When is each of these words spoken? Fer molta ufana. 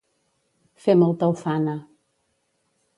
Fer 0.85 0.95
molta 1.03 1.31
ufana. 1.35 1.77